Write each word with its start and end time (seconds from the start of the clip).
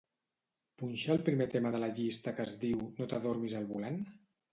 Punxa 0.81 1.11
el 1.15 1.19
primer 1.27 1.45
tema 1.51 1.71
de 1.75 1.81
la 1.83 1.89
llista 1.99 2.33
que 2.39 2.45
es 2.49 2.55
diu 2.65 2.81
"no 3.01 3.09
t'adormis 3.13 3.55
al 3.61 3.69
volant"? 3.75 4.01